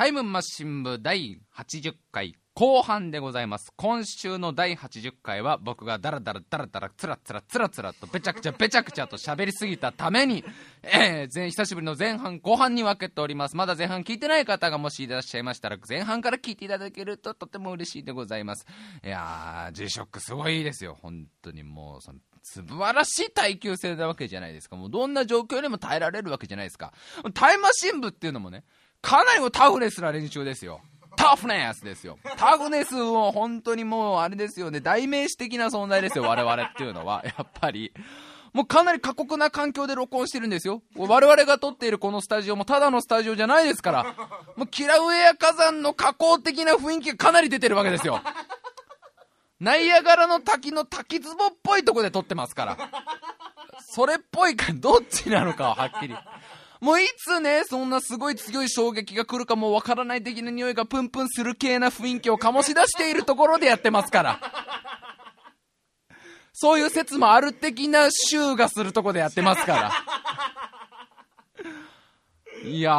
[0.00, 3.70] タイムマシン部第80回後半でございます。
[3.76, 10.42] 今週の第80回は僕がダラダラダラダラつらつらつらつらとべちゃくちゃべちゃくちゃと喋りすぎたために、
[10.82, 18.64] えー、久しぶりの前半後半に分けておりますまだ前半聞いてない方がもしいらっしゃいましたら前半から聞いていただけるととても嬉しいでございます
[19.04, 26.94] いやー G ショックすごいですよ本当にもうその素晴らしい耐久性なわけじゃないですかもうどんな状況にも耐えられるわけじゃないですか
[27.34, 28.64] タイムマシン部っていうのもね
[29.02, 30.80] かなりもタフネスな練習ですよ
[31.16, 32.18] タフネスですよ。
[32.38, 37.22] タフネスを本当にもうあれですよね、代名詞的な存在ですよ、我々っていうのは。
[37.24, 37.92] やっぱり。
[38.52, 40.82] もうかなり過酷な環境で録音してるんですよ。
[40.96, 44.04] 我々が撮っているこのスタジオもただのスタジオじゃないですから。
[44.56, 48.22] もうキラウエア火山の加工的な雰囲気がかなり出てるわけですよ。
[49.60, 52.78] ナイアガラの滝の滝壺っぽいとこで撮ってますから。
[53.92, 56.16] それっぽいかどっちなのかははっきり。
[56.80, 64.40] もういつね、そんなすごい強い衝撃が来るかもわからない的な匂いがプンプンする系な雰囲気を醸し出しているところでやってますから。
[66.52, 69.92] そういう説もある的な臭がするとこでやってますから。
[72.62, 72.94] いやー、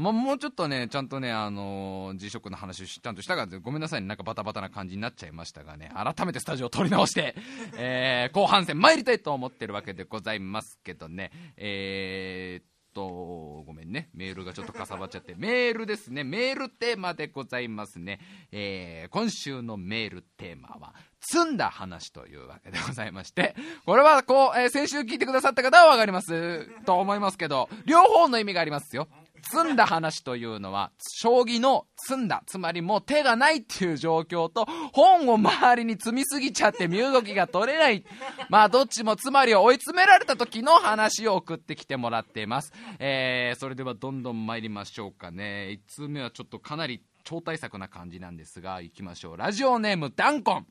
[0.00, 7.34] ま、もうちょっとね、ちゃんとね、あのー、G ショックの話をちゃんとしたが、ごめんなさいね、なんかバタバタな感じになっちゃいましたがね、改めてスタジオを撮り直して、
[7.78, 18.18] えー、後半戦参りたいと思ってるわけでございますけどね、えー、と、ごめんね、メールがちょっとかさばっちゃって、メールですね、メールテーマでございますね。
[18.50, 23.54] えー、今週のメールテーマは、積んだ話というわけでございまして、
[23.86, 29.06] これはこう、えー、先週聞いてくださった方はわかりますと思いますけど、両方の意味がありますよ。
[29.42, 38.04] 積んだ話というのは、将棋の積んだ、つまりもう手がないっていう状況と、本を周りに積みすぎちゃって身動きが取れない。
[38.48, 42.72] まあどっちもつまり追い詰められた時の話を送ってきてもらっています。
[42.98, 45.68] えー、それではどんどん参りましょうかね。
[45.70, 49.36] 1通目はちょっとかなり超大作な感じなんですが、行きましょう。
[49.36, 50.66] ラジオネームダンコン。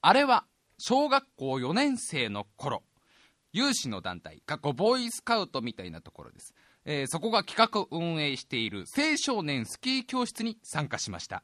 [0.00, 0.46] あれは、
[0.78, 2.82] 小学校4年生の頃、
[3.52, 6.54] 有志の団体、過去ボーイスカウトみたいなところです。
[6.88, 11.42] えー、そこが企画運営している青少年スキー教室に参加しました。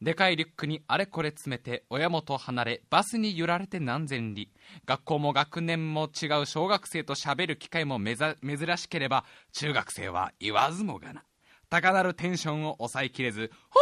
[0.00, 4.50] でかいリュックにあれこれ詰めて親元離れバスに揺られて何千里。
[4.86, 11.24] 学校も学年も違う小学生と喋る機会も珍しければ中学生は言わずもがな。
[11.70, 13.80] 高鳴るテンションを抑えきれず「ホ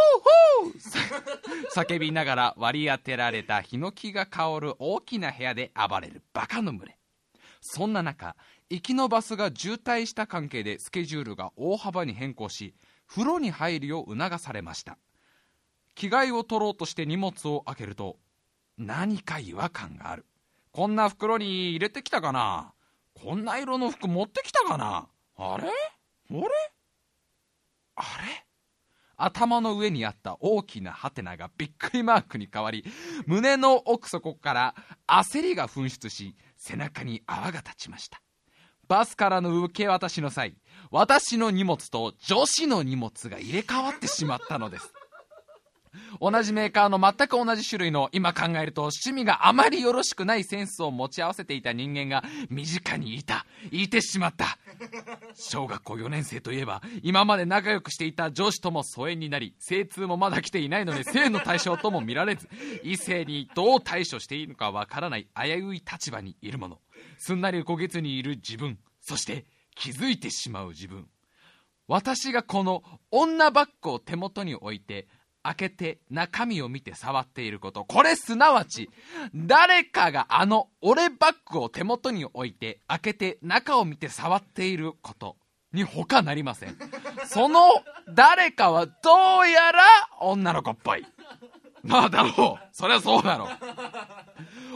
[0.63, 1.85] ーホー!
[1.85, 6.99] 」叫びながら割り当てられたヒノキが香る大きな部屋で暴れるバカの群れ。
[7.61, 8.35] そんな中
[8.73, 12.75] 行きのバスが渋滞した関係でスケジュールが大幅に変更し
[13.07, 14.97] 風呂に入るよう促されました。
[15.95, 18.17] 着替えを取ろうとして荷物を開けると
[18.79, 20.25] 何か違和感がある。
[20.73, 22.73] こんな袋に入れてきたかな？
[23.13, 25.07] こんな色の服持ってきたかな？
[25.37, 25.65] あれ？
[25.65, 25.69] あ
[26.33, 26.49] れ？
[27.97, 28.47] あれ？
[29.19, 32.87] 頭の上にあった大きなハテナがびっくりマークに変わり
[33.27, 34.75] 胸の奥底から
[35.07, 38.23] 焦りが噴出し背中に泡が立ちました。
[38.93, 40.53] バスからの受け渡しの際
[40.91, 44.93] 私の荷物と女子の荷物が入れ替わってしまったのです。
[46.21, 53.47] 同じメーカーの全く同じ種類の今考えると趣味があまりよろしくないセンスを持ち合わせていた人間が身近にいた。
[53.71, 54.59] いてしまった。
[55.35, 62.47] 小学校4年生といえば今まで仲良くしていた上司とも疎遠になり精通もまだ来ていないので性の対象とも見られず
[62.83, 66.79] 異性にどう対処していいのかわからない危うい立場にいるもの。
[67.23, 69.47] すんなり焦げずにいる自分そして
[69.77, 71.07] 気づいてしまう自分。
[71.87, 75.07] 私がこの女バッグを手元に置いて
[75.45, 77.85] 開けて中身を見て触っていること。
[77.85, 78.91] これすなわち
[79.37, 85.37] 誰かがあの俺バッグを手元に置いて開けて中を見て触っていること。
[85.73, 86.77] に他なりません。
[87.27, 87.61] その
[88.09, 88.93] 誰かはど
[89.45, 89.83] うやら
[90.21, 91.07] 女の子っぽい。
[91.83, 92.69] まあだろう。
[92.73, 93.49] そりゃそうだろう。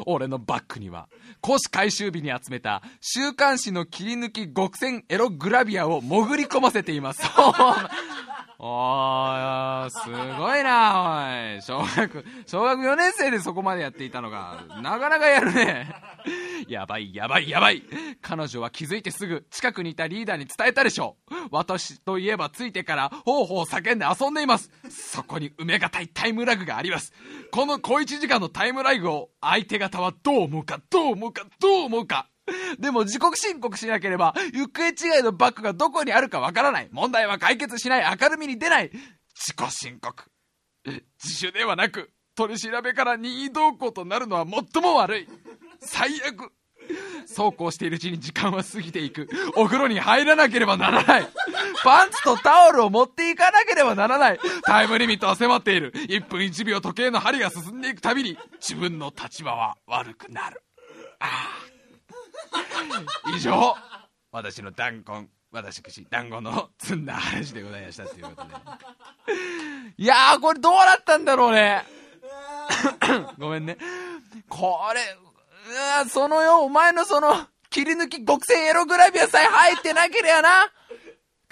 [0.06, 1.08] 俺のバッグには
[1.44, 7.22] 古紙回収日に集めた週刊誌の切り抜き極戦エログラビアを潜り込ませています。
[8.58, 10.08] おー、す
[10.38, 11.62] ごいな、おい。
[11.62, 15.94] 小学、小学4年生でそこまでやっていたのが、なかなかやるね。
[16.68, 17.82] やばい、やばい、やばい。
[18.22, 21.34] 彼女は気づいてすぐ、近くにいたリーダーに伝えたでしょう。
[21.50, 24.70] 私といえばついてから、ほうほう叫んで遊んでいます。
[24.88, 27.12] そこに埋めがたいタイムラグがあります。
[27.50, 32.28] この小一時間のタイムラグを、相手方はどう思うか、どう思うか、どう思うか。
[32.78, 36.88] でも自国申告しなければ、行方違いのバッグがどこにあるかわからない。
[36.92, 38.18] 問題は解決しない。
[38.20, 38.90] 明るみに出ない。
[39.34, 40.24] 自己申告。
[41.22, 45.28] 自主ではなく、取り調べから任意同行となるのは最も悪い。
[45.80, 46.52] 最悪。
[47.26, 49.28] そうこうしているうちに時間は過ぎていく。
[49.56, 51.28] お風呂に入らなければならない。
[51.82, 54.38] パンツとタオルを持っていかなければならない。
[54.64, 55.92] タイムリミットは迫っている。
[55.92, 60.62] 1分1秒時計の針が進んでいくたびに、自分の立場は悪くなる。
[61.18, 61.75] ああ。
[63.36, 63.76] 以上、
[64.32, 68.54] 私の弾痕、私、団子の積んだ話でございましたということで。
[69.96, 71.84] いやー、これどうなったんだろうね。
[73.38, 73.78] ごめんね。
[74.48, 75.00] これ、
[76.08, 80.72] そのよ、お前のその、切り抜き極戦エログラビアさえ入ってなければな。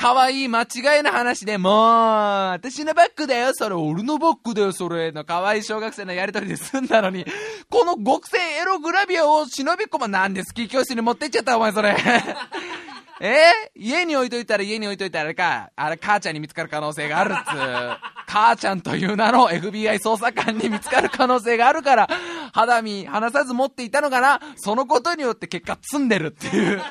[0.04, 7.24] 可愛い間違いな話で、もう、私のバッグだよ、それ、俺のバッグだよ、それ、の可愛い小学生のやりとりで済んだのに、
[7.70, 11.96] この極戦エログラビアを忍び込ま、なんでスキー教室に持ってっちゃった、お前それ。
[13.20, 17.96] えー、家に置いといたら家に置いといたらあれか、あれ母ちゃんに見つかる可能性があるっつう、
[18.26, 22.08] 母ちゃんという名の FBI 捜査官に見つかる可能性があるから、
[22.52, 24.38] 肌身離さず持っていたのかな。
[24.56, 26.82] そのことによって結果積んでるっていう。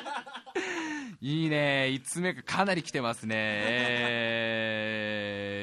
[1.24, 1.88] いいね。
[1.90, 3.34] 5つ目がかなり来てますね。
[3.38, 4.90] え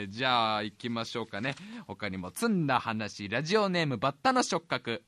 [0.09, 1.53] ー、じゃあ行きましょうかね。
[1.85, 5.03] 他にも積んだ話、ラジオネームバッタの触覚。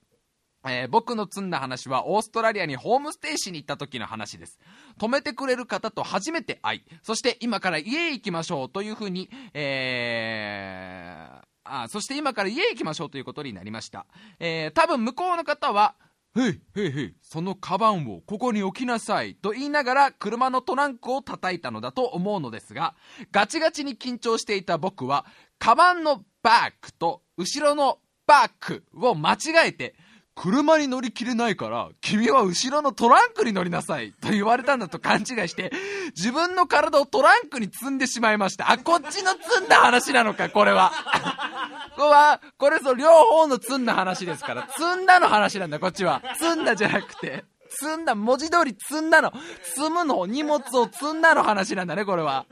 [0.64, 4.60] えー、僕の積んだ話はオーストラリアにホームステイしに行った時の話です。
[5.00, 14.06] 止めてくれる方と初めて会い、そして今から家へ行きましょうというふうに、えー、あ、そして今から家へ行きましょうということになりました。
[14.40, 15.96] えー、多分向こうの方は、
[16.36, 22.96] へい、へいへい、そのカバンをここに置きなさいと言いながら車のトランクを叩いたのだと思うのですが、
[23.32, 25.26] ガチガチに緊張していた僕は、
[25.60, 29.96] カバンのバックと後ろのバックを間違えて、
[30.36, 35.72] 車に乗り切れないから、君は後ろのトランクに乗りなさいと言われたんだと勘違いして、
[36.16, 38.72] 自分の体をトランクに積んでしまいました。
[38.72, 40.92] あ、こっちの積んだ話なのか、これは。
[41.96, 46.24] ここは、これぞ両方の積んだ話ですから、積んだの話なんだ、こっちは。
[46.40, 47.46] 積んだじゃなくて。
[47.80, 49.32] 積んだ、文字通り積んだの。
[49.64, 52.46] 積むの、荷物を積んだの話なんだね、これは。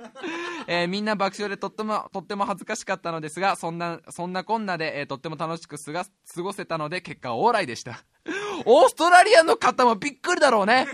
[0.68, 8.04] えー、みんな爆笑でとっても、とっても恥ずかしかったのですが、そんな、そんなこんなで、えー、とっても楽しく過ごせたので、結果オーライでした。
[8.66, 10.88] オーストラリアの方もびっくりだろうね。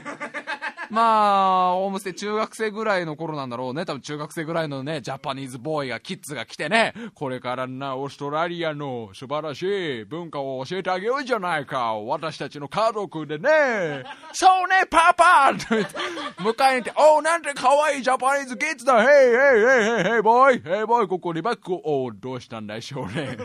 [0.89, 3.86] まあ、ホームステイ中学生ぐらいの頃なんだろうね。
[3.86, 11.95] 多分中学生ぐらいのね、ジャパニーズボーイが、キッズが来てね、これからな、オーストラリアの素晴らしい文化を教えてあげようじゃないか。
[11.95, 14.04] 私たちの家族でね。
[14.34, 19.01] そうね、パパ迎えに行って、おう、なんて可愛いジャパニーズキッズだ。
[19.01, 23.38] ヘイヘイヘイヘイヘイボーイヘイボーイ、ここにバッグを、おう、どうしたんだいしょうね。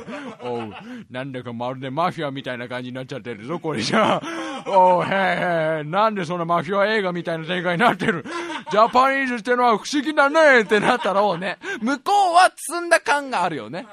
[0.42, 0.72] おう、
[1.10, 4.20] なんだかまるでマフィアみたいな感じになっちゃってるぞ、これじゃ。
[4.66, 8.24] おう、へいへい、なんでそんなマフィア映画みたいな展開になってる。
[8.70, 13.86] ジャパニーズってのは不思議だねってなったら、ね、向こうは積んだ感があるよね。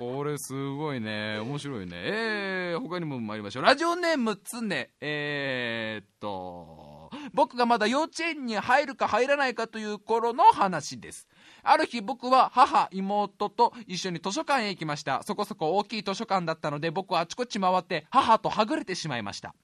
[0.00, 1.38] これすごいね。
[1.40, 1.92] 面白いね。
[1.94, 3.64] えー、他にも参りましょう。
[3.64, 4.92] ラジオネームつね。
[4.98, 11.28] えー、っと、僕がまだ幼稚園に入るか入らないかという頃の話です。
[11.62, 15.22] ある日僕は母、妹と一緒に図書館へ行きました。
[15.22, 19.54] そこそこ大きい図書館だったので僕はあちこち回って母とはぐれてしまいました。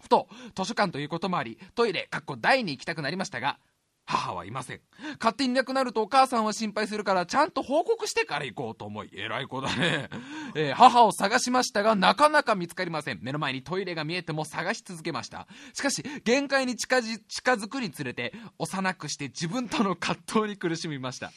[0.00, 3.58] ふと、図書館ということもあり、トイレ、かっこ台に行きたくなりましたが、
[4.06, 4.80] 母はいません。
[5.20, 10.08] 勝手にいなくなるとお母さんは心配するからちゃんと報告してから行こうと思い、偉い子だね。
[10.54, 13.18] えー、母を探しましたがなかなか見つかりません。
[13.20, 15.48] 目の前にトイレが見えても探し続けました。
[15.74, 21.32] しかし、限界に近づ近づくにつれて、幼くして自分との葛藤に苦しみました。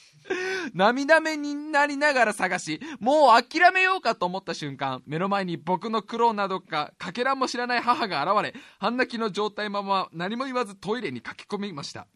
[0.74, 12.08] 涙目になりながら探し、もう諦めようかと思った瞬間、目の前に僕の苦労などか、かけらも知らない母が現れ、半泣きの状態まま何も言わずトイレに駆け込みました。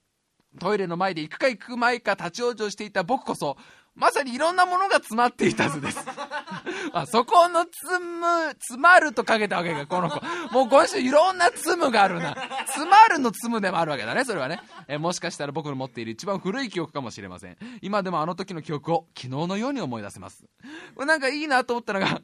[0.59, 3.57] トイレの前で行くか行く前か立ち往生していた僕こそ、
[3.95, 5.99] まさにいろんなものが詰まっていた図です。
[6.93, 10.19] あそこの積む、詰まるとかけたわけか、この子。
[10.51, 12.35] もう今週いろんな積むがあるな。
[12.65, 14.61] 詰まるの積むでもあるわけだね、それはね。
[14.87, 17.57] えもしかしたら僕の持っている一番古い記憶かもしれません。
[17.81, 20.43] 今でもあの時の記憶を昨日のように思い出せます。
[20.95, 22.21] これなんかいいなと思ったのが、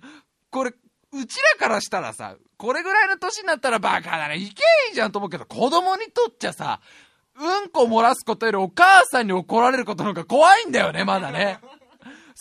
[0.49, 0.73] これ、
[1.11, 6.81] うちらからしたらさ、これぐらいの年になったらバカだね、いけいいじゃんと思うけど、子供にとっちゃさ、
[7.39, 11.59] うんこ漏らすことよりお母さんに怒られることの方が怖いんだよね、まだね。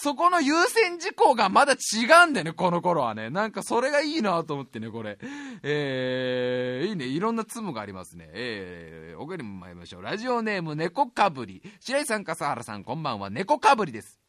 [0.01, 3.31] そこの優先事項がまだ違うんだよね、この頃はね。
[3.31, 5.19] なんかそれがいいなと思ってね、これ。
[5.65, 8.29] えー、いいね、いろんなツムがありますね。
[8.33, 10.03] えー、おかにも参りましょう。
[10.03, 11.63] ラジオネーム、猫かぶり。
[11.81, 13.29] 白井さん、笠原さん、こんばんは。
[13.29, 14.21] 猫かぶりです。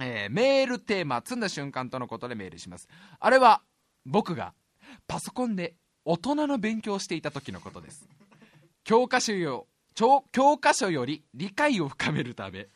[0.00, 2.88] えー、メールテーマ、積んだ瞬間とのことでメールします。
[3.20, 3.62] あれは、
[4.04, 4.52] 僕が
[5.06, 8.08] パソコンで大人の勉強をしていた時のことです。
[8.82, 12.68] 教科書を教科書より理解を深めるため、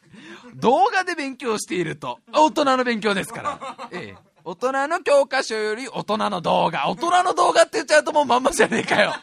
[0.55, 6.89] 動画で勉強していると、大人の勉強ですから、ええ、大人の教科書より大人の動画。
[6.89, 9.15] 大人の動画って言っちゃうともうまんまじゃねえかよ。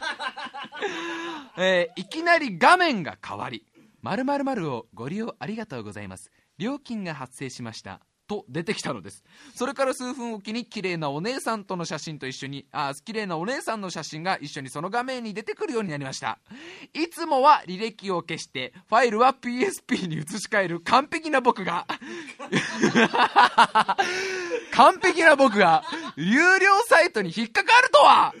[1.56, 3.64] えーいきなり画面が変わり、
[4.02, 6.30] 〇〇〇をご利用ありがとうございます。
[6.58, 8.00] 料金が発生しました。
[8.26, 9.24] と出てきたのです。
[9.54, 16.38] それから数分おきに綺麗なお姉さんとの写真と一緒に、あ、綺麗なお姉さんの写真が一緒にその画面に出てくるようになりました。
[16.94, 21.86] いつもは履歴を消して、ファイルは PSP に移し替える完璧な僕が、
[24.72, 25.84] 完璧な僕が、
[26.16, 28.34] 有料サイトに引っかかるとは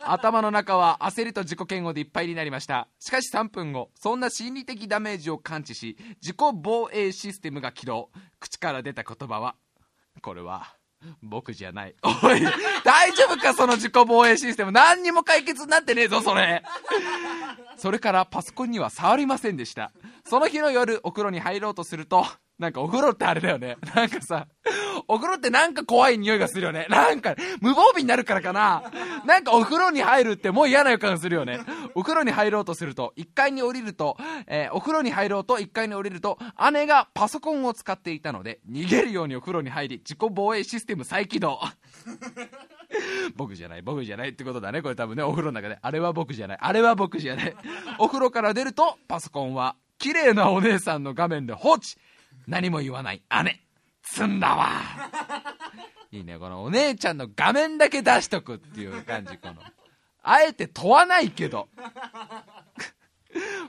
[0.00, 2.88] 頭の中は焦りと自己嫌悪でいっぱいになりました。
[2.98, 8.10] しかし3分後そんな心理的ダメージを感知し自己防衛システムが起動。
[8.40, 9.56] 口から出た言葉は
[10.22, 10.76] これは
[11.22, 11.94] 僕じゃない。
[12.02, 12.40] おい
[12.84, 14.72] 大丈夫かその自己防衛システム。
[14.72, 16.62] 何にも解決になってねえぞそれ。
[17.76, 19.92] それからパソコンには触りませんでした。
[20.24, 22.24] その日の夜お風呂に入ろうとすると
[22.58, 23.76] なんかお風呂ってあれだよね。
[23.94, 24.46] なんかさ
[25.08, 26.86] お風呂ってなんか怖い匂いがするよね。
[26.88, 28.82] なんか無防備になるからかな。
[29.24, 31.60] なんかお風呂に入るってもう嫌な予感するよね。
[31.94, 36.38] お風呂に入ろうとすると1階に降りると、えーお風呂に入ろうと1階に降りると
[36.72, 41.60] 姉がパソコンを使っていたので逃げるようにお風呂に入り自己防衛システム再起動。
[43.36, 44.82] 僕じゃない僕じゃないってことだね。
[44.82, 45.78] これ多分ねお風呂の中で。
[45.80, 46.58] あれは僕じゃない。
[46.60, 47.56] あれは僕じゃない。
[47.98, 51.96] お風呂から出るとパソコンは綺麗なお姉さんの画面で放置。
[52.46, 53.22] 何も言わない。
[53.44, 53.60] 姉。
[54.02, 54.68] 積んだわ。
[56.10, 56.38] いいね。
[56.38, 59.56] このお姉ちゃんの画面だけ出しとくっていう感じこの。
[60.22, 61.68] あえて問わないけど。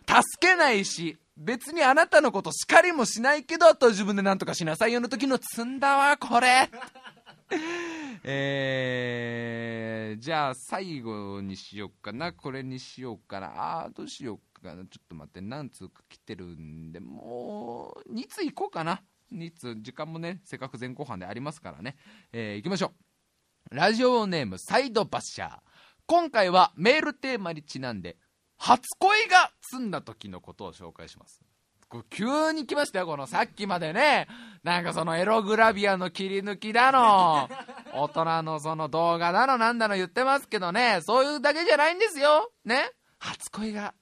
[0.07, 6.69] 助けないし別にあなたのこと叱りもしないけどと自分で何とかしなさいよの時の積んだわこれ。
[8.23, 12.33] えー、じゃあ最後にしようかな。
[12.33, 13.83] これにしようかな。
[13.85, 19.01] あどうしようかちょっと待って何通か来てるんでもう2通いこうかな。
[19.33, 21.95] 2通時間もねせっかく前後半でありますからね。
[22.33, 22.93] えー、いきましょ
[23.71, 23.75] う。
[23.75, 25.57] ラジオネームサイドバッシャー。
[26.05, 28.17] 今回はメールテーマにちなんで
[28.57, 31.41] 初恋が済んだ時のことを紹介します。
[32.09, 34.27] 急に来ましたよこのさっきまでね。
[34.63, 37.49] なんかそのエログラビアの切り抜きだの。
[37.93, 40.99] 大人のその動画だのなんだの言ってますけどね。
[41.01, 42.51] そういうだけじゃないんですよ。
[42.65, 42.91] ね。
[43.19, 43.93] 初恋が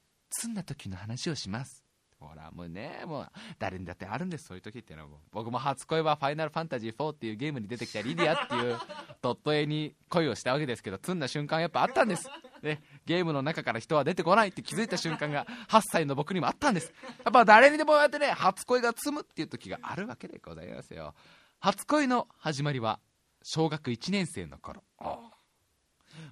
[0.42, 1.84] 済んだ時の話をします。
[2.20, 4.46] ほらもうねもう誰にだってあるんです。
[4.48, 8.80] そういう時っていうのはもう僕も初恋は「ファイナルファンタジー4」っていうゲームに出てきたリディアっていう
[9.22, 12.30] ドット絵に恋をしたわけですけど積んだ瞬間やっぱあったんです。
[12.62, 16.94] ね、ゲームの中から人は出てこないって気づいた瞬間が8歳の僕にもあったんです。
[17.25, 21.13] やっぱ誰にでもやってね初恋が積むっていう時があるわけでございますよ。
[21.60, 23.02] 初恋の始まりは
[23.44, 24.82] 小学1年生の頃。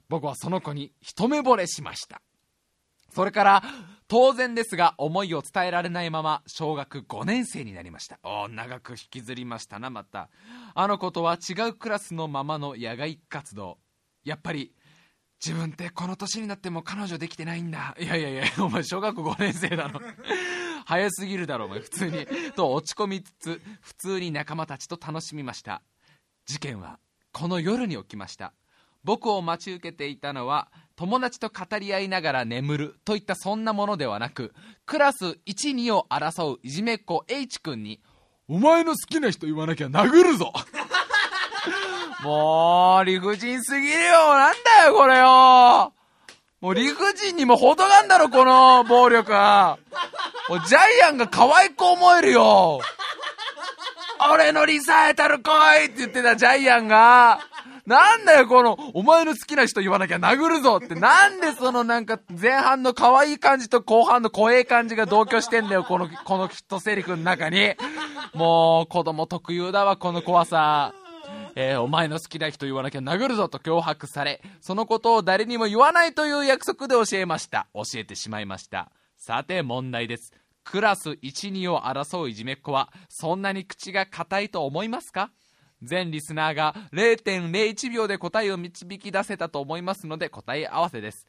[0.09, 2.21] 僕はその子に一目惚れしました
[3.13, 3.63] それから
[4.07, 8.19] 当然ですが思いを伝えられないまま小学5年生になりました。
[8.23, 10.29] おー長く引きずりましたなまた。
[10.73, 13.77] あの子とは違うクラスのままの野外活動。
[14.25, 14.73] やっぱり
[15.41, 17.95] 自分ってこの年になっても彼女できてないんだ。
[17.97, 20.01] いやいやいやお前小学5年生だろ。
[20.85, 22.27] 早すぎるだろお前普通に。
[22.55, 25.81] と落ち込みつつ普通に仲間たちと楽しみました。
[26.45, 26.99] 事件は
[27.31, 28.53] この夜に起きました。
[29.03, 30.69] 僕を待ち受けていたのは
[31.01, 34.53] 友達と語り合いながら眠るといったそんなものではなく
[34.85, 37.99] クラス12を争ういじめっ子 H 君に
[38.47, 40.53] 「お前の好きな人言わなきゃ殴るぞ」
[42.21, 44.37] もう理不尽すぎるよ。
[44.37, 45.91] なんだよこれよ。
[46.61, 49.79] もう理不尽にも程があんだろこの暴力は。
[50.49, 52.79] もうジャイアンが可愛く思えるよ。
[54.31, 55.49] 俺のリサイタル来
[55.81, 57.39] いって言ってたジャイアンが、
[57.85, 67.73] なんだよこの、お前の好きな人言わなきゃ殴るぞって、なんでそのなんか前半の可愛い感じと後半の怖い感じが同居してんだよ、この、このヒットセリフの中に。
[68.33, 70.93] もう、子供特有だわ、この怖さ。
[71.55, 77.67] えーお前の好きな人言わなきゃ殴るぞと脅迫され、そのことを誰にも言わないという約束で教えました。
[77.73, 78.89] 教えてしまいました。
[79.17, 80.31] さて問題です。
[80.63, 85.31] クラス1、2を争ういじめっ子は、そんなに口が硬いと思いますか？
[85.81, 91.27] 全リスナーが0.01秒で答えを導き出せたと思いますので答え合わせです。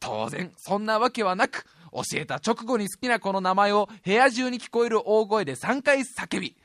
[0.00, 6.56] 当然、そんなわけはなく、教えた直後に好きな子の名前を部屋中に聞こえる大声で3回叫び、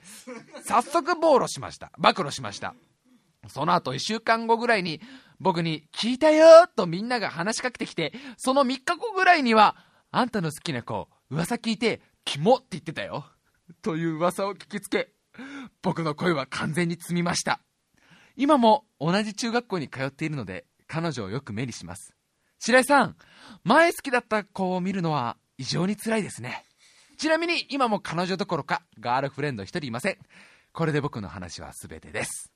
[0.66, 1.92] 早速暴露しました。
[1.98, 2.76] 暴露しました。
[3.48, 5.02] その後1週間後ぐらいに
[5.40, 9.78] 僕に聞いたよとみんなが話しかけてきて、その3日後ぐらいには、
[10.12, 13.26] あんたの好きな子、噂聞いて、キモって言ってたよ。
[13.82, 15.14] という噂を聞きつけ、
[15.82, 17.62] 僕の声は完全に積みました。
[18.36, 22.14] 今も同じ中学校に通っているので、彼女をよく目にします。
[22.60, 23.16] 白井さん、
[23.64, 26.66] 前好きだった子を見るのは異常に辛いですね。
[27.18, 30.18] ちなみに今も彼女どころかガールフレンド一人いません。
[30.74, 32.52] これで僕の話は全てです。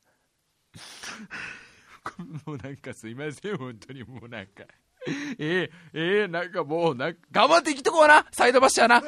[2.45, 4.63] もうなんかすいません、本当にもうなんか。
[5.39, 9.03] ええええなんかもう、なん、頑張って生きてこうな、サイドバッシャーな。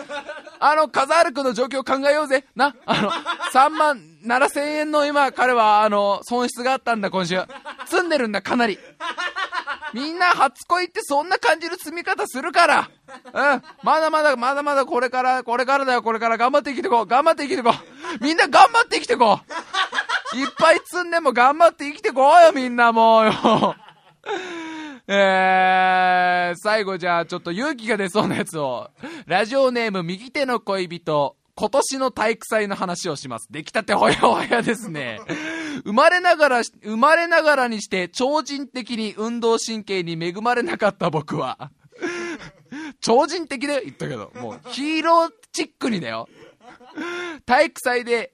[0.60, 2.46] あの、カザール君の状況考えようぜ。
[2.56, 7.42] な、あの、3万7千円の今、彼は、あの、損失があったんだ、今週。
[7.86, 8.78] 積んでるんだ、かなり。
[9.94, 12.90] みんな初恋ってそんな感じる積み方するから。
[13.34, 13.64] うん。
[13.84, 17.06] まだまだ、まだまだこれから、これからだよ、これから頑張って生きてこう。
[17.06, 18.24] 頑張って生きてこう。
[18.24, 19.40] みんな頑張って生きてこ
[20.34, 20.38] う。
[20.38, 23.76] いっぱい積んでも頑張って生きてこうよ、みんなもうよ。
[25.10, 28.92] えー、最後じゃあちょっと勇気が出そうなやつを。
[29.26, 33.48] ラジオネーム右手の恋人、今年の体育祭の話をします。
[33.50, 35.22] 出来たてほやほやですね。
[35.86, 41.72] 生まれながら、生まれながらにして超人的に運動神経に恵まれなかった僕は、
[43.00, 46.28] 超人的で言ったけど、もうヒーローチックにだよ。
[47.46, 48.34] 体育祭で、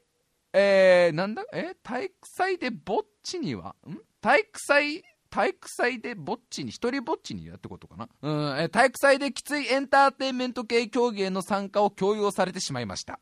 [0.53, 1.43] えー、なんだ？
[1.53, 1.75] え？
[1.83, 3.75] 体育祭でぼっちには？
[3.87, 3.97] ん？
[4.21, 5.03] 体育祭
[5.33, 8.07] 体育祭でぼっちに、一人ぼっちにやってことかな？
[8.21, 13.19] うん、体育祭できついエンターテインメント系競技への参加を強要されてしまいました。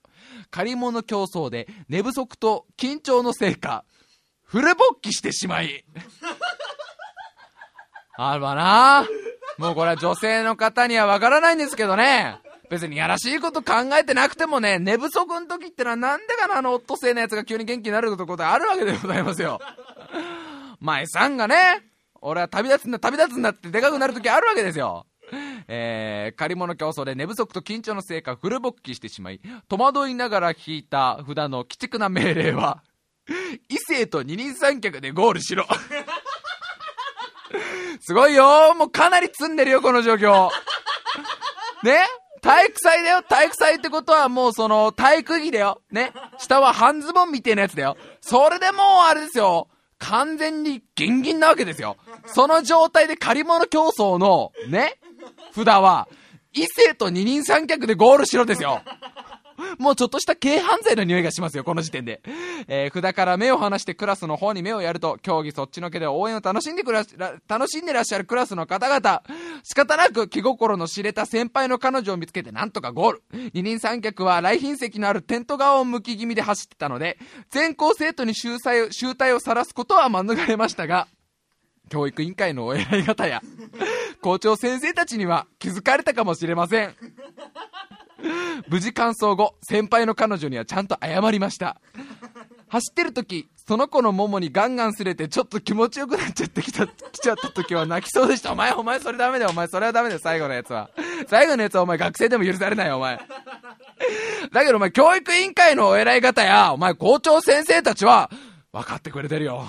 [0.49, 3.85] 借り物競争で寝不足と緊張のせいか、
[4.43, 5.85] フル勃起してしまい。
[8.17, 9.07] あるわな
[9.57, 12.41] もうこれは女性の方にはわからないんですけどね。
[12.69, 19.61] 別にやらしいこと考えてなくてもね、寝不足の時ってのはなんでかなあのオットセイのやつが急に元気になることがあるわけでございますよ。
[20.81, 21.90] 前さんがね、
[22.21, 25.05] 俺は旅立つんだ、旅立つんだってでかくなる時あるわけですよ。
[25.67, 32.83] えー、借り物競争で寝不足と緊張のせいかフル勃起してしまい、戸惑いながら引いた札の鬼畜な命令は、
[33.69, 35.65] 異性と二人三脚でゴールしろ。
[38.01, 40.49] すごいよもうかなり積んでるよ、この状況。
[41.83, 42.05] ね？
[42.41, 45.81] 体育祭だよ体育祭ってことはもうその体育着だよ。
[45.91, 46.11] ね？
[46.39, 47.97] 下は半ズボンみたいなやつだよ。
[48.19, 49.67] それでもうあれですよ。
[50.01, 51.95] 完全にギンギンなわけですよ。
[52.25, 54.99] その状態で借り物競争の、ね、
[55.53, 56.07] 札は、
[56.53, 58.81] 異性と二人三脚でゴールしろですよ。
[59.77, 62.21] もうちょっとした軽犯罪の匂いがしますよ、この時点で。
[62.67, 67.05] えー、札から目を離してクラスの方に目をやると、競技そっちのけで応援を楽しんでくら
[67.47, 69.23] 楽しんでらっしゃるクラスの方々。
[69.63, 73.23] 仕方なく気心の知れた先輩の彼女を見つけてなんとかゴール。
[73.53, 77.17] 二人三脚は来賓席のあるテント側を向き気味で走ってたので、
[77.49, 81.07] 全校生徒に集体集体を晒すことは免れましたが、
[81.89, 83.41] 教育委員会のお偉い方や、
[84.21, 86.95] 校長先生たちには気づかれたかもしれません。
[88.69, 91.77] 無事完走後、先輩の彼女にはちゃんと謝りました。
[92.69, 98.53] 走ってる時、その子のももにガンガンすれて、ちょっと気持ちよくなっちゃってきた、来ちゃった時は泣きそうでした。
[98.53, 100.89] お前、お前、それダメだよ、お前、それはダメだよ、最後のやつは。
[101.27, 103.19] 最後のやつはお前、学生でも許されないよ、お前。
[104.53, 108.29] だけどお前、教育委員会のお偉い方や、お前、校長先生たちは、
[108.71, 109.65] 分かってくれてるよ。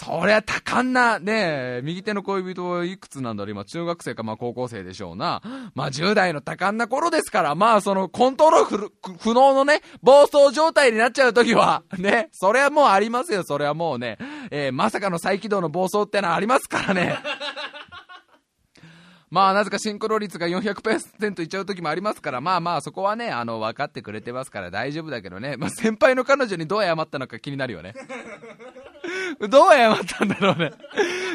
[0.00, 5.42] そりゃ多感な、ね右手の恋人はいくつなんだろう今、中学生かまあ高校生でしょうな。
[5.74, 14.18] まあ10代の多感な頃ですから、まあそのコントロール不能のね、暴走状態になっちゃう時は、 ね、それはもうありますよ、それはもうね。
[14.52, 17.18] えー、まさかの再起動の暴走ってのはありますからね。
[19.30, 25.56] まあ、なぜかシンクロ率が400%いっちゃう時もありますから、まあまあ、そこはね、あの、分かってくれてますから大丈夫だけどね。
[25.58, 27.94] まあ、先輩の彼女にどう謝ったのか気になるよね。
[29.48, 30.72] どう謝ったんだろうね。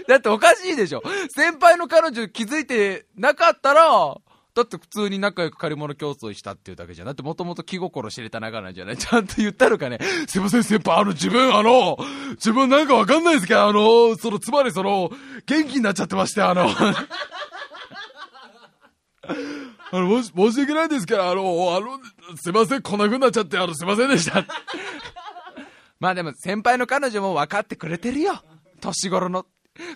[0.07, 1.01] だっておかしいでしょ。
[1.35, 4.15] 先輩の彼女気づいてなかったら、
[4.55, 7.07] だって普通に仲良く借り物競争したっていうだけじゃん。
[7.07, 8.97] だってもともと気心知れた仲なんじゃない？
[8.97, 9.97] ちゃんと言ったのかね。
[10.27, 11.97] すいません先輩、あの自分あの、
[12.31, 15.09] 自分なんかわかんないですけど、あの、その、つまりその、
[15.47, 16.69] 元気になっちゃってまして、あの、
[19.95, 21.99] あの、申し、訳ないですけど、あの、あの、
[22.35, 24.43] すいません、こんな風になっちゃって、あの、すいませんでした。
[25.99, 28.43] まあでも、先輩の彼女も分かってくれてるよ。
[28.81, 29.45] 年頃の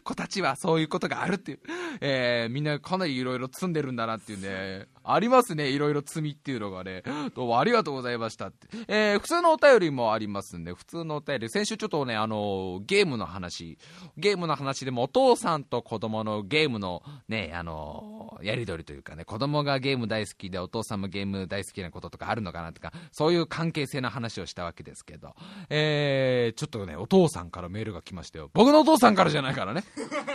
[0.03, 1.59] 子たちはそういうことがあるっていう。
[1.99, 4.87] えー、みんなかなりいろいろ積んでるんだなっていうね。
[5.09, 7.03] ありますね、いろいろ積みっていうのがね。
[7.33, 8.67] どうもありがとうございましたって。
[8.87, 13.77] えー、普通のお便りもありますんで、普通のお便り、先週ちょっとね、あのー、ゲームの話、
[14.17, 25.35] ゲームの話でもお父さんと子供のゲームのね、あのー、やりとりというかね、子供がゲーム大好きでお父さんもゲーム大好きなこととかあるのかなとか、そういう関係性の話をしたわけですけど、
[25.69, 28.49] えー、ちょっとね、お父さんからメールが来ましたよ。
[28.53, 29.83] 僕のお父さんからじゃないからね。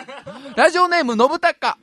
[0.56, 1.78] ラジオネーム、のぶたか。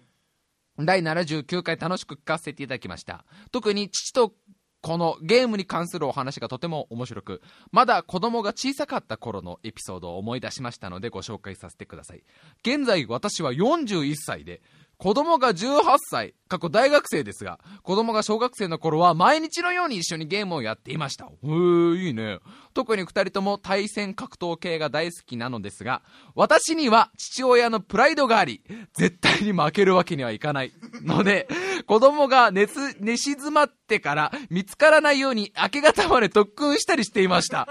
[0.86, 3.26] 第79回楽しく聞かせていただきました。
[3.52, 4.34] 特に父と
[4.82, 12.24] このゲームに関するお話がとても面白く、まだ子供が小さかった頃のエピソードを思い出しましたのでご紹介させてください。
[12.62, 14.62] 現在私は41歳で、
[14.99, 21.27] 子供が18歳、過去大学生ですが、子供が小学生の頃は毎日のように一緒にゲームをやっていました。
[21.27, 22.39] へー、いいね。
[22.73, 26.01] 特に二人とも対戦格闘系が大好きなのですが、
[26.35, 28.62] 私には父親のプライドがあり、
[28.93, 30.73] 絶対に負けるわけにはいかない。
[31.01, 31.47] ので、
[31.88, 32.67] 子供が寝、
[32.99, 37.69] 寝静まってから見つからないように明け方まで特訓したりしていました。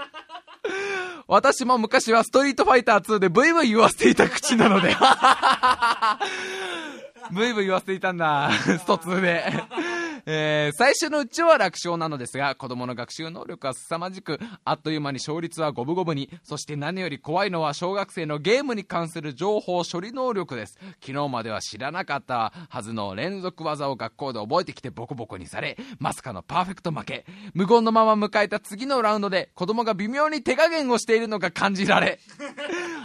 [1.27, 4.95] 私も昔はストリートファイター2でブイブイ言わせていた口なので
[7.31, 8.51] ブイブイ言わせていたんだ。
[8.53, 9.43] スト2で。
[10.25, 20.77] えー、最初のうちは楽勝なのですが、子供の学習能力は凄まじく、あっという間に勝率は五分五分に、そして何より怖いのは小学生のゲームに関する情報処理能力です。
[21.03, 27.25] 昨日までは知らなかったはずの連続技を学校で覚えてきてボコボコにされ、まさかのパーフェクト負け。
[27.53, 32.19] 無言のまま迎えた次のラウンドで、子供が微妙に手加減をしているのが感じられ、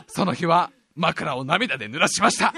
[0.09, 2.53] その日は枕を涙で濡らしました。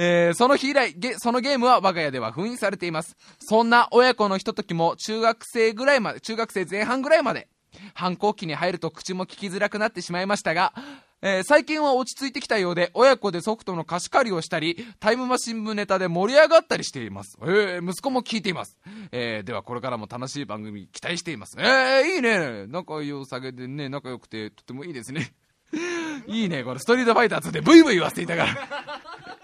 [0.00, 3.16] えー、その日以来そのゲームは我が家では封印されています。
[3.40, 7.48] そんな親子のひとときも中学生ぐらいまで、中学生前半ぐらいまで、
[7.94, 10.72] 反抗期に入ると口も聞きづらくなってしまいましたが、
[11.20, 17.36] えー、最近は落ち着いてきたようで、親子でソフトの貸し借りをしたり、タイムマシン部ネタで盛り上がったりしています。
[17.42, 18.78] えー、息子も聞いています。
[19.10, 21.56] えー、ではこれからも楽しい番組期待しています。
[21.58, 22.66] えー、いいね。
[22.68, 25.32] 仲良さげでね、仲良くてとてもいいですね。
[26.28, 28.54] いいね、これストリートファイター2でブイブイ言わせていたから。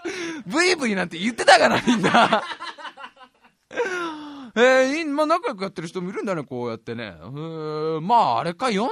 [0.45, 2.43] ブイブイなんて言ってたからみんな
[4.57, 7.13] えー、まあ仲良くやってる人もいるんだね、こうやってね。
[7.19, 8.87] えー、まああれか、41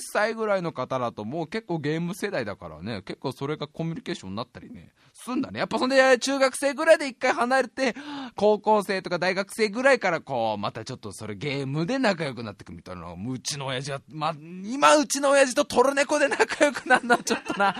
[0.00, 5.58] 歳ぐらいの方だともう結構ゲーム世代だからね、結構それがコミュニケーションになったりね、すんだね。
[5.58, 7.94] やっぱそんで中学生ぐらいで一回離れて、
[8.36, 17.74] 高校生とか大学生ぐらいからこう、またちょっとそれゲームで仲良くなってくみたいなうちの親父は、まあ、今うちの親父とトルネコで仲良くなるのはちょっとな、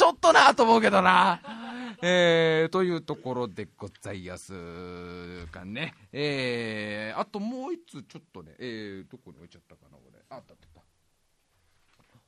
[0.00, 1.42] ちょっとなと思うけどな。
[2.00, 5.92] えー、というところでございますかね。
[6.10, 10.18] えー、あともう一つちょっとね、えー、どこに置いちゃったかな、これ。
[10.30, 10.80] あったあった。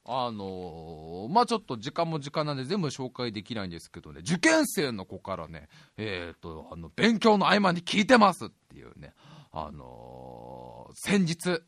[0.05, 9.15] あのー、まあちょっと時間も時間なんで全部紹介できないんですけどね、受験生の子からね、えっ、ー、と、あの、勉強の合間に聞いてますっていうね、
[9.51, 11.63] あのー、先日、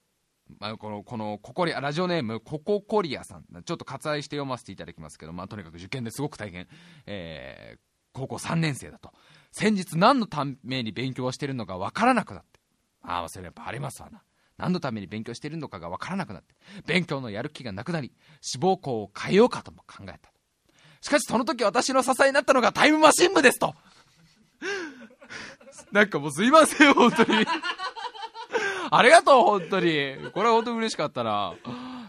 [0.60, 3.44] まあ、この、この、ココリア、ラジオネーム、コココリアさん。
[3.64, 6.68] ちょっと割愛して読ませていただきますけど、まあ、とにかく受験ですごく大変。
[7.06, 7.78] えー、
[8.12, 9.12] 高校3年生だと。
[9.52, 12.60] 先日何のために勉強しているのかわからなくなって。
[13.02, 14.22] ああ、それやっぱありますわな。
[14.56, 16.54] 何のために勉強しているのかがわからなくなって、
[16.86, 20.32] 勉強のやる気がなくなり、志望校を変えようかとも考えた。
[21.00, 23.74] しかしその時私の支えになったのがタイムマシン部ですと。
[25.92, 27.46] なんかもうすいません、本当に。
[28.96, 30.16] ありがとう、本当に。
[30.32, 31.54] これは本当に嬉しかったな。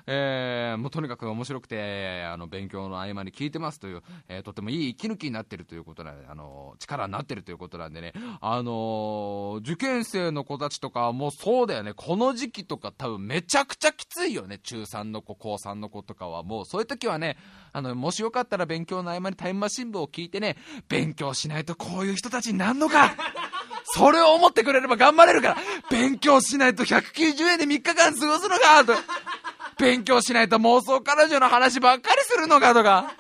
[0.08, 16.44] えー、もうとにかく面白くて、あの、勉強の合間に聞いてますという、えー、とてもいい息抜きになってるということなんで、あの、力になってるということなんでね、あの受験生の子たちとかもうそうだよね、この時期とか多分めちゃくちゃきついよね、中3の子、高3の子とかは。
[16.44, 17.38] もうそういう時はね、
[17.74, 23.16] あの、もしよかったら勉強の合間にタイムマシン部を聞いてね、勉強しないとこういう人たちになんのか
[23.94, 25.58] それを思ってくれれば頑張れるから。
[25.90, 28.94] 勉強しないと190円で3日間過ごすのかと。
[29.78, 33.14] 勉強しないと妄想彼女の話ばっかりするのかとか。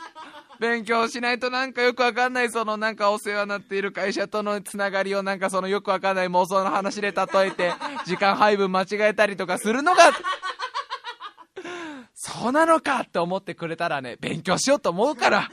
[0.59, 7.73] 勉強しないとなんかよくわかんないそのなんかお世話になっている会社とのつながりをなんかそのよくわかんない妄想の話で例えて
[8.05, 10.03] 時間配分間違えたりとかするのが
[12.13, 15.49] そうなのかって思ってくれたらね勉強しようと思うから。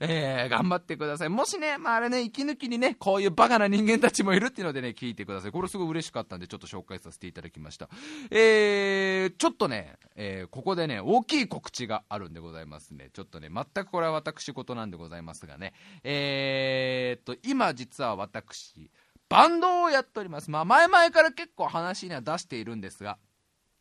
[0.00, 1.28] えー、頑張ってください。
[1.28, 5.52] もしね、まあ、あれね、息抜きにね、こういうバカな人間たちもいるっていうのでね、聞いてください。
[5.52, 7.88] これすごい嬉しかったんで、ちょっと紹介させていただきました。
[8.30, 13.10] えー、ちょっとね、えー、ここでね、大きい告知があるんでございますね。
[13.12, 15.72] ちょっとね、全くこれは私事なんでございますがね、
[16.04, 18.90] えー、っと、今実は私、
[19.28, 20.50] バンドをやっております。
[20.50, 23.18] まあ、前々から結構話には出しているんですが、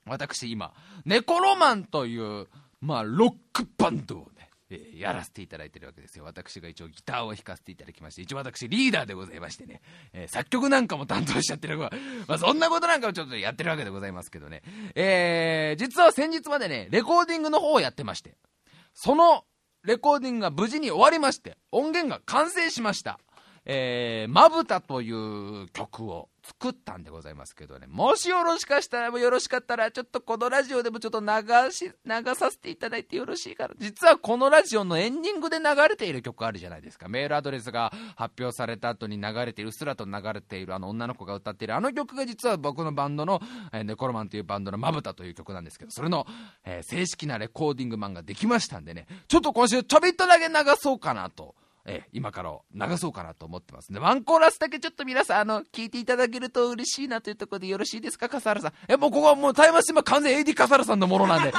[0.06, 0.74] 私今、
[1.06, 2.48] ネコロマンという、
[2.80, 4.31] まあ、ロックバンドを、
[4.72, 6.24] え、やらせていただいてるわけですよ。
[6.24, 9.82] 私が一応ギターを弾かせていただきまして、一応私リーダーでございましてね、
[10.14, 11.92] え、作曲なんかも担当しちゃってるわ
[12.28, 14.64] まあそんなことなんかもちょっとやってるわけでございますけどね。
[14.96, 18.36] えー、実は先日までね、レコーディングの方をやってまして、
[18.94, 19.46] その
[19.84, 23.20] レコーディングが無事に終わりまして、音源が完成しました。
[23.66, 27.86] えー、まぶたという曲を作ったんでございますけどね。
[27.88, 31.28] もしよろしかしたら、よろしかったら、ちょっとこのラジオでもちょっと流
[31.72, 33.76] し、流させていただいてよろしいかな。
[33.78, 37.08] 実はこのラジオのエンディングで流れている曲あるじゃないですか。
[37.08, 43.40] メールアドレスが発表された後に流れている、うっすらと流れているあの女の子が歌っているあの曲が実は僕のバンドの、
[43.72, 46.26] えー、ネコロマンというバンドのまぶたという曲なんですけど、それの、
[46.66, 51.54] えー、正式なレコーディング版ができましたんでね、ちょっと今週ちょびっとだけ流そうかなと。
[51.86, 58.74] え今から流そうかなと思ってますんで、ワンコーラスだけちょっと皆さん、あの、聞いていただけると嬉しいなというところでよろしいですか、笠原さん。
[58.88, 61.54] え、もうここはもうタイムマシン完全 AD 笠原さんのものなんで。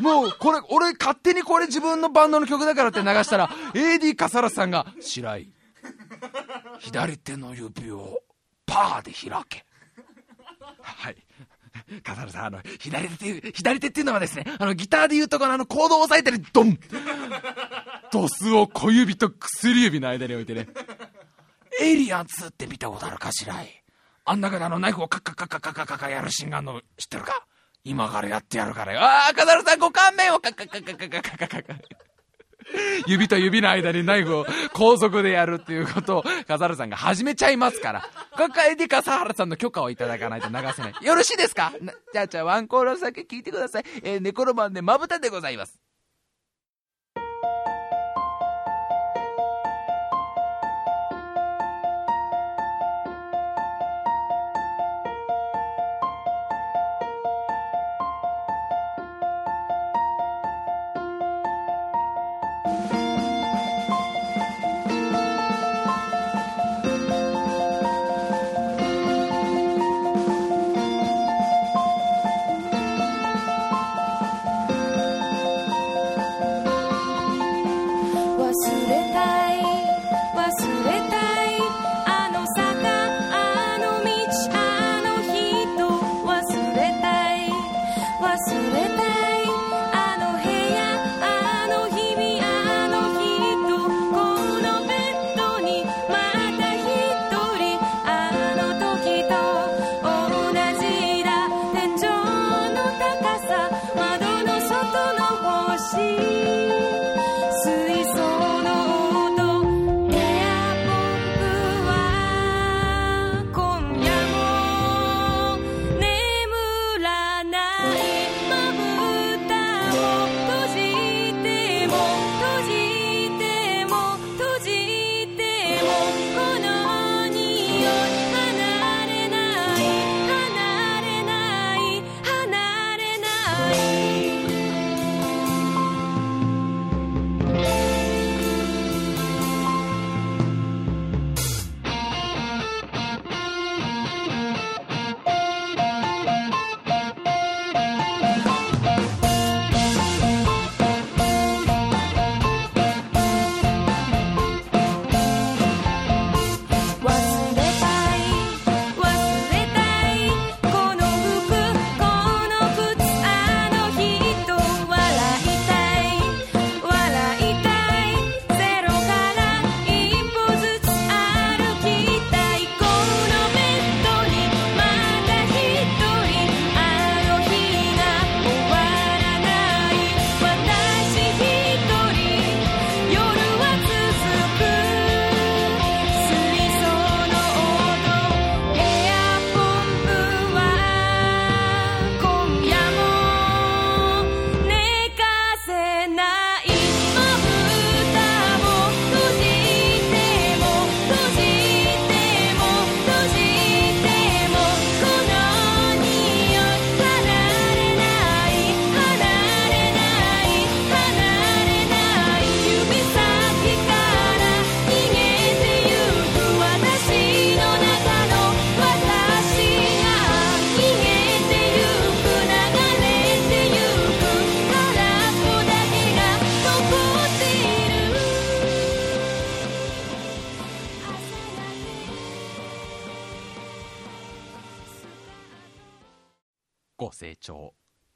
[0.00, 5.52] もう、これ、俺、勝手にこれ自分のバンドの曲だからって流したら、AD 笠原さんが、白井、
[6.80, 8.20] 左手の指を、
[8.66, 9.64] パーで開け。
[10.80, 11.16] はい。
[12.02, 16.78] 笠原さん、あの、左手っていう、左手っていうのはですね、あの、ギターで言うとこのあの、コードを押さえてる、ドン
[18.12, 20.68] ドスを小指と薬指の間に置いてね。
[21.80, 23.82] エイリアン2って見たことあるかしらい
[24.24, 27.44] あん中であのナイフをカッカッカッカッカッカッカッカッやるシーンがあんの知ってるか
[27.82, 29.00] 今からやってやるからよ。
[29.00, 32.11] ああ、笠原さんご勘弁をカッカッカッカッカッカッカッカッカッ
[33.06, 38.02] 指と指の間にナイフを高速でやるっていうことを笠原さんが始めちゃいますから。
[38.36, 40.94] ここで笠原さんの許可をいただかないと流せない。
[41.04, 41.72] よろしいですか？
[42.12, 43.84] じゃあじゃあワンコーラス先聞いてください。
[44.02, 45.81] えー、ネコロマンでまぶたでございます。
[88.62, 89.01] Sorbeta.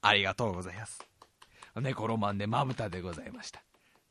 [0.07, 1.01] ありがとうございます。
[1.77, 3.63] ネコロマンでまぶたでございました。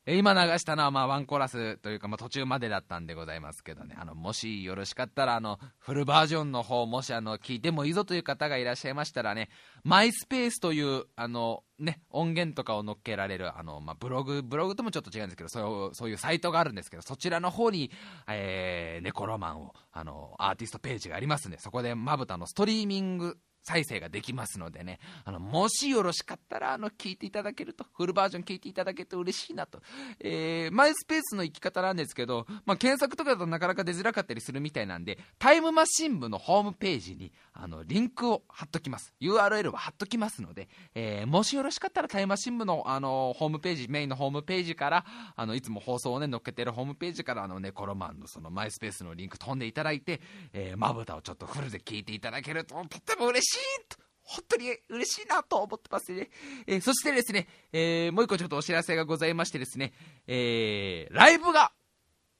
[0.08, 9.48] え今流したのはまあワンコーラスというかまあ途中までだったんでございますけどね、あのもしよろしかったらあのフルバージョンの方、もしあの聞いてもいいぞという方がいらっしゃいましたらね、
[9.82, 17.90] マイスペースというあの、ね、音源とかを載っけられるあの、まあ、ブログ、ブログともちょっと違うんですけど、そういうそういうサイトがあるんですけど、そちらの方に、
[18.28, 29.82] えーネコロマンをあのアーティストページがありますんで、そこでまぶたのストリーミング再生ができますのでね、あの、もしよろしかったら、あの、聞いていただけると、フルバージョン聞いていただけると嬉しいなと。
[30.20, 39.12] えー、マイスペースの生き方なんですけど、まあ、検索とかだとなかなか出づらかったりするみたいなんで、タイムマシン部のホームページに、あの、リンクを貼っときます。
[39.20, 50.20] URL は貼っときますので、えー、もしよろしかったらタイムマシン部の、あの、ホームページ、メインのホームページから、あの、いつも放送をね、載っけてるホームページから、あのね、コロマンのそのマイスペースのリンク飛んでいただいて、
[50.52, 53.55] えー、まぶたをちょっとフルで聞いていただけると、とっても嬉しい
[53.88, 56.28] と本当に嬉しいなと思ってますね。
[56.66, 59.92] えー、そしてですね、えー、もう一個ちょっとお知らせがございましてですね、
[60.26, 61.72] えー、ライブが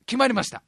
[0.04, 0.62] 決まりました。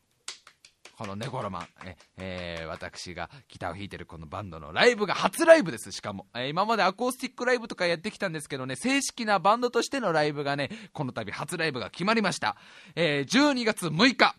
[0.96, 6.26] このネコロマン、ええー、私がギターを弾いてるこのバンドのライブが初ライブです、しかも。
[6.34, 12.56] えー、今までアコースティックライブとかやってきたんですけどね、正式なバンドとしてのライブがね、この度初ライブが決まりました。
[12.96, 14.34] えー、12月6日、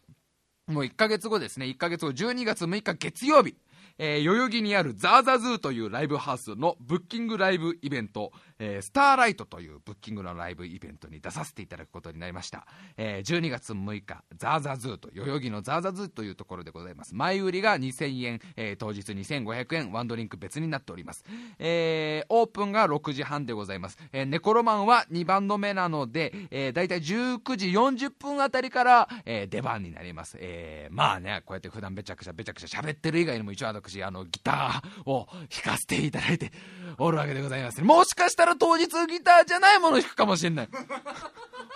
[0.68, 3.56] もう1ヶ月後ですね、1ヶ月後、12月6日月曜日、
[4.02, 12.68] えー、代々木にあるザーザズーというライブハウスのブッキングライブイベント、えー、スターライトというブッキングのライブイベントに出させていただくことになりました。
[12.98, 17.16] えー、12月6日、ザーザーズーと、代々木のザーザーズーというところでございます。
[17.16, 21.24] 前売りが2000円、えー、当日2500円、ワンドリンク別になっております。
[21.58, 23.98] えー、オープンが6時半でございます。
[24.12, 30.38] えー、ネコロマンは2バンド目なので、えー、だいたい19時40分あたりから、えー、出番になります。
[30.40, 36.52] えー、まあね、こうやって普段べちゃくちゃべちゃくちゃ喋ってる以外にも一応私、あの、ギターを弾かせていただいて
[36.98, 37.82] おるわけでございます。
[37.84, 40.70] もしかしたら当日ギターじゃないものを弾くかもしれない。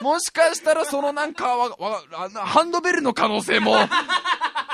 [0.01, 2.01] もしかしたらそのなんかわ、わ、
[2.33, 3.75] ハンドベルの可能性も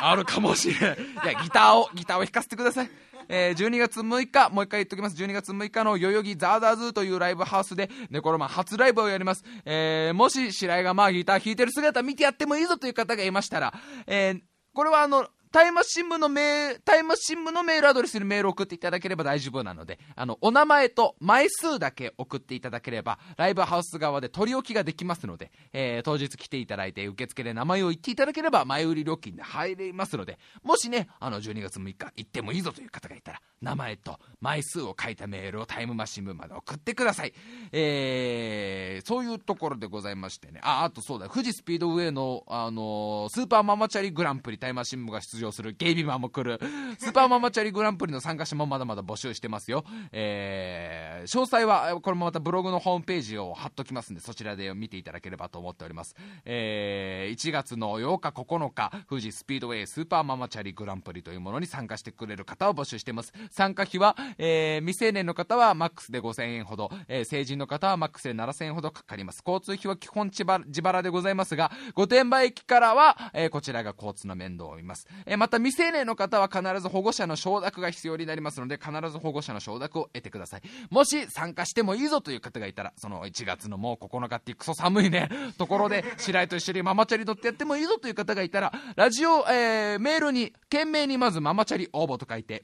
[0.01, 0.97] あるかもしれない。
[0.97, 2.89] いや、ギターを、ギターを弾かせてください。
[3.31, 5.15] えー、12月6日、もう一回言っときます。
[5.15, 9.43] 12月6日の代々木ザーザーズーというライブハウスで、ネコロマン初ライブをやります。
[9.65, 13.73] えー、もし白井がまあギター弾いてる姿見てやってもいいぞという方がいましたら、
[14.07, 14.41] えー、
[14.73, 37.33] これはあの、タイム新聞のメー、タイム新聞のメールアドレスにメールを送っていただければ大丈夫なので、あの、お名前と枚数だけ送っていただければ、ライブハウス側で取り置きができますので、えー、当日来ていただいて、受付で名前を言っていただければ、前売り料金で入れますので、もしね、あの、12月6日行ってもいいぞという方がいたら、名前と枚数を書いたメールをタイムマシン部まで送ってください。
[37.71, 46.60] えー、そういうところでございましてね、あ、あとそうだ、富士スピードウェイの、あの、スーパーママチャリグランプリタイムマシン部が出場するゲイビマンも来る、
[46.99, 49.84] スーパーママチャリグランプリの参加者もまだまだ募集してますよ。
[50.12, 56.15] えー、詳細は、これもまたブログのホームページを貼っときますんで、そちらで見ていただければと思っております。
[56.45, 63.34] えー、1月の8日9日、富士スピードウェイスーパーママチャリグランプリというものに参加してくれる方を募集してます。
[63.52, 69.43] 参加費は、えー、未成年の方はマックスで5000円ほど、えー、成人の方はマックスで7000円ほどかかります。
[69.45, 70.43] 交通費は基本自
[70.82, 75.08] 腹でございますが、御殿場駅からは、えー、こちらが交通の面倒を見ます。
[75.29, 80.61] え、また未成年の方は必ず保護者の承諾が必要になりますので、必ず保護者の承諾を得てください。
[80.89, 92.63] もし参加してもいいぞという方がいたら、その1月のもう9日っていうクソ寒いね、 ところで、白井と一緒にママチャリ乗ってやってもいいぞという方がいたら、ラジオ、えー、メールに、懸命にまずママチャリ応募と書いて、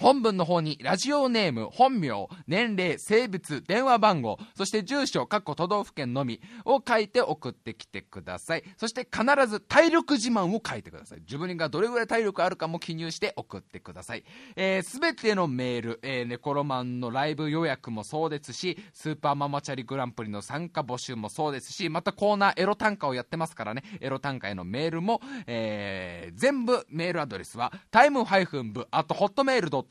[0.00, 8.64] 本文の方にラジオネーム、本名、年齢、性別、電話番号、そして住所、各都道府県のみを書いて送ってきてください。
[8.78, 11.20] そして必ず体力自慢を書いてください。
[11.20, 14.24] 自分がどれぐらい体力あるかも記入して送ってください。
[14.56, 29.89] えす、べてのメール、えー、ネコロマンのライブ予約もそうですし、スーパーママチャリグランプリの参加募集もそうですし、またコーナーエロ短歌をやってますからね、エロ短歌へのメールも、えー、全部メールアドレスは、タイムハイフン部、あとホットメール .co.jp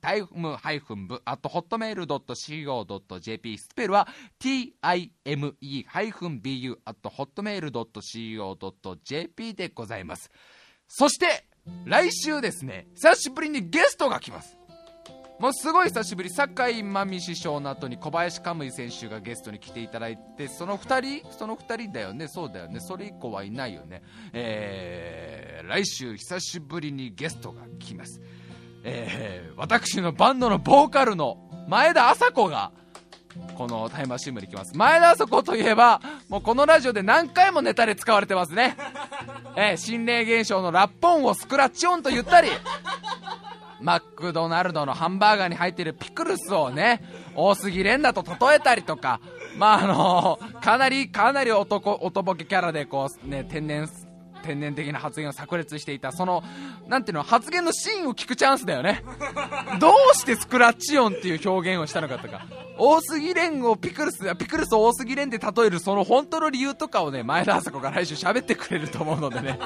[0.00, 4.72] タイムハイフン部、あとホットメール .co.jp スペルは time
[5.86, 10.30] ハイフン bu あとホットメール .co.jp でございます。
[10.88, 11.46] そして、
[11.84, 14.60] 来週ですね、久しぶりにゲストが来ます。
[15.40, 24.02] もうすごい久しぶり、酒井真美師匠の後に小林カムイ選手がゲストに来ていただいて、その2人、その2人だよね、そうだよね、それ以降はいないよね。
[24.34, 28.20] えー、来週久しぶりにゲストが来ます。
[28.84, 31.38] えー、私のバンドのボーカルの
[31.68, 32.72] 前田麻子が、
[33.56, 34.76] このタイムマシン部に来ます。
[34.76, 38.76] 前田麻子といえば、もうこのラジオで何回もネタで使われてますね。
[39.56, 42.48] えー、心霊現象のラッポンをスクラッチオンと言ったり、
[43.80, 47.02] マックドナルドのハンバーガーに入ってるピクルスをね、
[47.34, 49.20] 大杉蓮だと例えたりとか、
[49.56, 53.88] まああのー、かなり、かなり男、男ボケキャラでこう、ね、天然、
[54.40, 56.42] 天然的な発言を炸裂していた、その、
[56.88, 59.04] なんていうの、発言のシーンを聞くチャンスだよね。
[59.80, 62.46] どうしてスクラッチ音っていう表現をしたのかとか、
[62.78, 69.58] 大杉蓮をピクルス、ピクルスを大杉蓮で例えるその本当の理由とかをね、前田麻子が来週喋ってくれると思うのでね。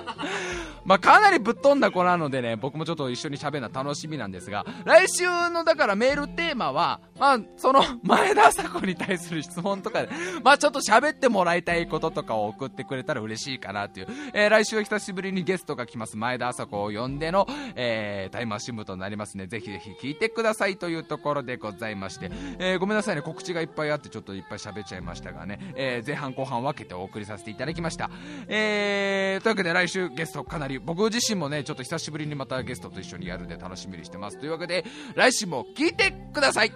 [0.84, 10.08] まあ、かなりぶっ飛んだ子なのでね、僕もちょっと一緒に喋るのは楽しみなんですが、来週のだからメールテーマは、まあ、その前田麻子に対する質問とかで、
[10.42, 19.46] まあちょっと喋ってもらいたいこととかを送ってくれたら嬉しいかなっていう、えー、来週は久しぶりにゲストが来ます前田麻子を呼んでの、えー、タイマー新聞となりますね。
[19.46, 28.10] ぜひぜひ聞いてくださいというところでございまして、えー、ごめんなさいね、告知がいっぱいあってちょっといっぱい喋っちゃいましたがね、えー、前半後半分けてお送りさせていただきました。
[28.48, 34.38] えー、というわけで来週ゲストかなり、僕自身もね、ちょっと久しぶりにまたゲストと一緒にやるんで楽しみにしてます。
[34.38, 36.72] というわけで、来週も聞いてください